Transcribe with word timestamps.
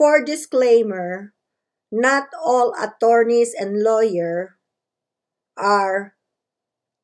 For 0.00 0.24
disclaimer, 0.24 1.36
not 1.92 2.32
all 2.32 2.72
attorneys 2.72 3.52
and 3.52 3.84
lawyer 3.84 4.56
are 5.60 6.16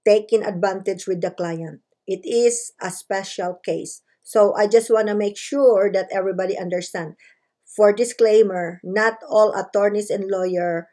taking 0.09 0.41
advantage 0.41 1.05
with 1.05 1.21
the 1.21 1.29
client. 1.29 1.85
It 2.09 2.25
is 2.25 2.73
a 2.81 2.89
special 2.89 3.61
case. 3.61 4.01
So 4.23 4.57
I 4.57 4.67
just 4.67 4.89
want 4.89 5.09
to 5.09 5.15
make 5.15 5.37
sure 5.37 5.93
that 5.93 6.09
everybody 6.09 6.57
understand. 6.57 7.21
For 7.69 7.93
disclaimer, 7.93 8.81
not 8.83 9.21
all 9.29 9.53
attorneys 9.53 10.09
and 10.09 10.33
lawyer 10.33 10.89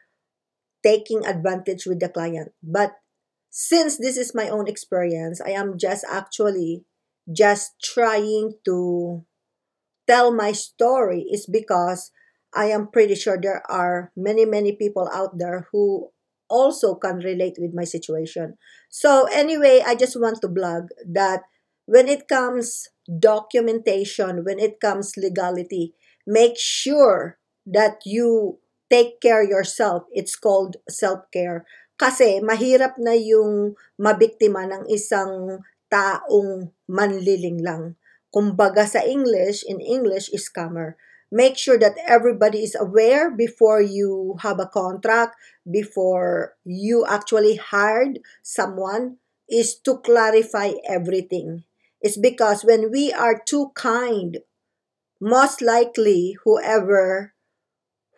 taking 0.84 1.24
advantage 1.24 1.86
with 1.86 2.00
the 2.00 2.12
client. 2.12 2.52
But 2.62 3.00
since 3.48 3.96
this 3.96 4.18
is 4.18 4.36
my 4.36 4.50
own 4.50 4.68
experience, 4.68 5.40
I 5.40 5.56
am 5.56 5.80
just 5.80 6.04
actually 6.04 6.84
just 7.32 7.80
trying 7.80 8.60
to 8.66 9.24
tell 10.06 10.32
my 10.32 10.52
story 10.52 11.26
is 11.30 11.46
because 11.46 12.10
I 12.54 12.66
am 12.70 12.88
pretty 12.88 13.14
sure 13.14 13.38
there 13.40 13.62
are 13.70 14.12
many, 14.16 14.44
many 14.44 14.72
people 14.72 15.10
out 15.12 15.38
there 15.38 15.66
who 15.72 16.10
also 16.48 16.94
can 16.94 17.18
relate 17.18 17.56
with 17.58 17.74
my 17.74 17.84
situation. 17.84 18.56
So 18.88 19.26
anyway, 19.32 19.82
I 19.84 19.94
just 19.94 20.18
want 20.18 20.40
to 20.42 20.48
blog 20.48 20.88
that 21.02 21.42
when 21.86 22.08
it 22.08 22.28
comes 22.28 22.88
documentation, 23.08 24.44
when 24.44 24.58
it 24.58 24.80
comes 24.80 25.16
legality, 25.16 25.94
make 26.26 26.56
sure 26.56 27.38
that 27.66 28.00
you 28.04 28.58
take 28.90 29.20
care 29.20 29.42
yourself. 29.42 30.04
It's 30.12 30.36
called 30.36 30.76
self-care. 30.88 31.64
Kasi 31.98 32.40
mahirap 32.42 32.98
na 32.98 33.14
yung 33.14 33.74
mabiktima 33.98 34.66
ng 34.66 34.86
isang 34.90 35.62
taong 35.90 36.74
manliling 36.90 37.62
lang. 37.62 37.94
Kumbaga 38.34 38.82
sa 38.82 38.98
English, 39.06 39.62
in 39.62 39.78
English 39.78 40.26
is 40.34 40.50
scammer. 40.50 40.98
Make 41.30 41.54
sure 41.54 41.78
that 41.78 41.94
everybody 42.02 42.66
is 42.66 42.74
aware 42.74 43.30
before 43.30 43.80
you 43.80 44.34
have 44.42 44.58
a 44.58 44.66
contract, 44.66 45.38
before 45.62 46.58
you 46.66 47.06
actually 47.06 47.54
hired 47.56 48.18
someone, 48.42 49.22
is 49.48 49.78
to 49.86 49.98
clarify 50.02 50.74
everything. 50.82 51.62
It's 52.02 52.18
because 52.18 52.66
when 52.66 52.90
we 52.90 53.12
are 53.12 53.38
too 53.38 53.70
kind, 53.74 54.42
most 55.20 55.62
likely 55.62 56.36
whoever 56.44 57.34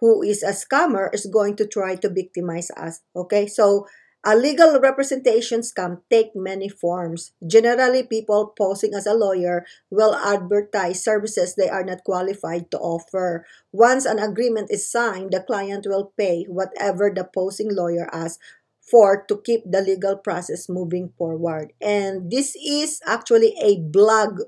who 0.01 0.23
is 0.23 0.43
a 0.43 0.53
scammer 0.53 1.13
is 1.13 1.27
going 1.27 1.57
to 1.57 1.67
try 1.67 1.97
to 1.97 2.09
victimize 2.09 2.71
us. 2.77 3.01
Okay, 3.15 3.47
so 3.47 3.87
a 4.25 4.35
legal 4.35 4.81
representation 4.81 5.61
scam 5.61 6.03
take 6.11 6.35
many 6.35 6.69
forms. 6.69 7.33
Generally, 7.47 8.05
people 8.05 8.55
posing 8.59 8.95
as 8.95 9.07
a 9.07 9.15
lawyer 9.15 9.65
will 9.91 10.15
advertise 10.15 11.03
services 11.03 11.55
they 11.55 11.69
are 11.69 11.85
not 11.85 12.03
qualified 12.05 12.71
to 12.71 12.79
offer. 12.79 13.47
Once 13.73 14.05
an 14.05 14.19
agreement 14.19 14.71
is 14.71 14.91
signed, 14.91 15.31
the 15.31 15.41
client 15.41 15.87
will 15.87 16.13
pay 16.19 16.45
whatever 16.49 17.13
the 17.15 17.25
posing 17.25 17.75
lawyer 17.75 18.09
asks 18.13 18.43
for 18.81 19.25
to 19.27 19.43
keep 19.43 19.63
the 19.67 19.81
legal 19.83 20.17
process 20.17 20.69
moving 20.69 21.13
forward. 21.19 21.73
And 21.81 22.31
this 22.31 22.55
is 22.57 23.01
actually 23.07 23.55
a 23.61 23.79
blog 23.81 24.41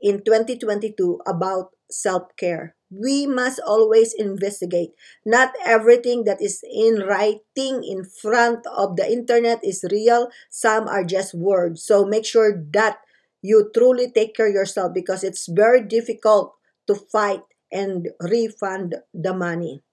in 0.00 0.22
2022 0.22 1.20
about 1.26 1.74
self-care. 1.90 2.74
We 2.88 3.26
must 3.28 3.60
always 3.60 4.16
investigate. 4.16 4.96
Not 5.24 5.52
everything 5.64 6.24
that 6.24 6.40
is 6.40 6.64
in 6.64 7.04
writing 7.04 7.84
in 7.84 8.04
front 8.04 8.64
of 8.64 8.96
the 8.96 9.04
internet 9.04 9.60
is 9.60 9.84
real. 9.92 10.32
Some 10.48 10.88
are 10.88 11.04
just 11.04 11.36
words. 11.36 11.84
So 11.84 12.04
make 12.08 12.24
sure 12.24 12.56
that 12.72 13.04
you 13.42 13.70
truly 13.74 14.10
take 14.10 14.34
care 14.34 14.48
yourself 14.48 14.92
because 14.94 15.22
it's 15.22 15.46
very 15.46 15.84
difficult 15.84 16.56
to 16.88 16.94
fight 16.96 17.44
and 17.70 18.08
refund 18.24 18.96
the 19.12 19.36
money. 19.36 19.84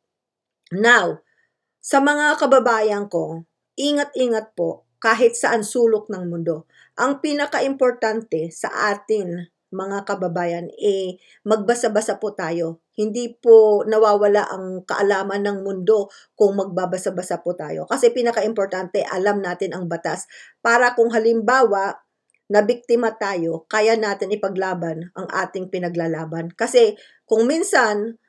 Now, 0.71 1.19
sa 1.83 1.99
mga 1.99 2.39
kababayan 2.39 3.11
ko, 3.11 3.45
ingat-ingat 3.75 4.55
po 4.55 4.87
kahit 4.97 5.37
saan 5.37 5.61
sulok 5.61 6.09
ng 6.09 6.31
mundo. 6.31 6.65
Ang 6.97 7.21
pinaka-importante 7.21 8.49
sa 8.49 8.71
atin 8.95 9.51
mga 9.75 10.07
kababayan, 10.07 10.71
eh, 10.79 11.19
magbasa-basa 11.43 12.15
po 12.17 12.31
tayo. 12.31 12.79
Hindi 12.95 13.35
po 13.35 13.83
nawawala 13.83 14.47
ang 14.47 14.87
kaalaman 14.87 15.43
ng 15.43 15.57
mundo 15.67 16.07
kung 16.39 16.55
magbabasa-basa 16.55 17.43
po 17.43 17.53
tayo. 17.59 17.83
Kasi 17.85 18.15
pinaka-importante, 18.15 19.03
alam 19.03 19.43
natin 19.43 19.75
ang 19.75 19.91
batas. 19.91 20.31
Para 20.63 20.95
kung 20.95 21.11
halimbawa, 21.11 21.99
na 22.45 22.61
biktima 22.61 23.09
tayo, 23.17 23.65
kaya 23.65 23.97
natin 23.97 24.29
ipaglaban 24.29 25.09
ang 25.17 25.27
ating 25.33 25.73
pinaglalaban. 25.73 26.53
Kasi 26.53 26.93
kung 27.25 27.49
minsan, 27.49 28.21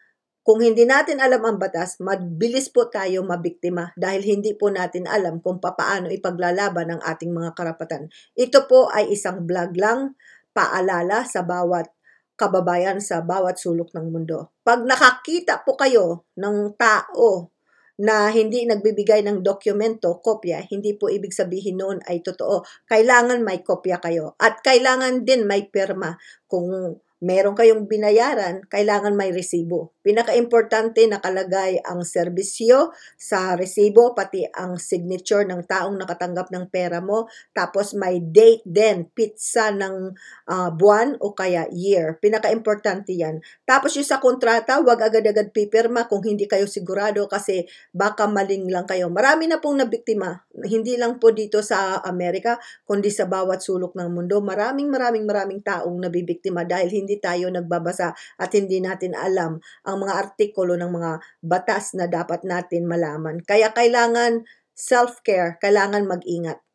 kung 0.47 0.63
hindi 0.63 0.87
natin 0.87 1.19
alam 1.19 1.43
ang 1.43 1.59
batas, 1.59 1.99
mabilis 1.99 2.71
po 2.71 2.87
tayo 2.87 3.27
mabiktima 3.27 3.91
dahil 3.99 4.23
hindi 4.23 4.55
po 4.55 4.71
natin 4.71 5.05
alam 5.11 5.43
kung 5.43 5.59
paano 5.59 6.07
ipaglalaban 6.07 6.97
ang 6.97 7.03
ating 7.03 7.35
mga 7.35 7.53
karapatan. 7.59 8.09
Ito 8.39 8.71
po 8.71 8.87
ay 8.89 9.11
isang 9.11 9.43
vlog 9.45 9.75
lang 9.75 10.15
paalala 10.57 11.29
sa 11.29 11.45
bawat 11.45 11.93
kababayan 12.37 13.01
sa 13.01 13.25
bawat 13.25 13.57
sulok 13.57 13.97
ng 13.97 14.13
mundo. 14.13 14.53
Pag 14.61 14.85
nakakita 14.85 15.65
po 15.65 15.75
kayo 15.75 16.29
ng 16.37 16.77
tao 16.77 17.51
na 17.97 18.29
hindi 18.29 18.69
nagbibigay 18.69 19.25
ng 19.25 19.41
dokumento, 19.41 20.21
kopya, 20.21 20.69
hindi 20.69 20.93
po 20.93 21.09
ibig 21.09 21.33
sabihin 21.33 21.81
noon 21.81 21.99
ay 22.05 22.21
totoo. 22.21 22.61
Kailangan 22.85 23.41
may 23.41 23.65
kopya 23.65 23.97
kayo. 24.05 24.37
At 24.37 24.61
kailangan 24.61 25.25
din 25.25 25.49
may 25.49 25.65
pirma. 25.73 26.21
Kung 26.45 27.01
meron 27.25 27.57
kayong 27.57 27.89
binayaran, 27.89 28.61
kailangan 28.69 29.17
may 29.17 29.33
resibo. 29.33 29.97
Pinaka-importante 30.07 31.03
nakalagay 31.09 31.83
ang 31.83 32.07
serbisyo 32.07 32.95
sa 33.17 33.57
resibo, 33.57 34.15
pati 34.15 34.47
ang 34.55 34.79
signature 34.79 35.43
ng 35.49 35.67
taong 35.67 35.99
nakatanggap 35.99 36.53
ng 36.53 36.71
pera 36.71 37.03
mo. 37.03 37.27
Tapos 37.51 37.97
may 37.97 38.23
date 38.23 38.63
din, 38.63 39.09
pizza 39.11 39.75
ng 39.75 40.15
uh, 40.47 40.71
buwan 40.71 41.19
o 41.19 41.35
kaya 41.35 41.67
year. 41.75 42.21
Pinaka-importante 42.23 43.17
yan. 43.17 43.43
Tapos 43.67 43.97
yung 43.99 44.07
sa 44.07 44.23
kontrata, 44.23 44.79
wag 44.79 45.03
agad-agad 45.03 45.51
pipirma 45.51 46.07
kung 46.07 46.23
hindi 46.23 46.47
kayo 46.47 46.71
sigurado 46.71 47.27
kasi 47.27 47.67
baka 47.91 48.31
maling 48.31 48.71
lang 48.71 48.87
kayo. 48.87 49.11
Marami 49.11 49.51
na 49.51 49.59
pong 49.59 49.83
nabiktima, 49.83 50.47
hindi 50.67 50.95
lang 50.95 51.19
po 51.19 51.35
dito 51.35 51.65
sa 51.65 51.99
Amerika, 52.05 52.61
kundi 52.87 53.11
sa 53.11 53.27
bawat 53.27 53.59
sulok 53.59 53.97
ng 53.99 54.11
mundo. 54.13 54.39
Maraming 54.39 54.87
maraming 54.87 55.27
maraming 55.27 55.61
taong 55.65 55.99
nabibiktima 55.99 56.63
dahil 56.63 56.91
hindi 56.91 57.06
hindi 57.07 57.23
tayo 57.23 57.47
nagbabasa 57.55 58.11
at 58.43 58.51
hindi 58.59 58.83
natin 58.83 59.15
alam 59.15 59.63
ang 59.87 59.97
mga 60.03 60.15
artikulo 60.19 60.75
ng 60.75 60.91
mga 60.91 61.13
batas 61.47 61.95
na 61.95 62.11
dapat 62.11 62.43
natin 62.43 62.91
malaman. 62.91 63.39
Kaya 63.47 63.71
kailangan 63.71 64.43
self-care, 64.75 65.57
kailangan 65.63 66.11
mag-ingat. 66.11 66.66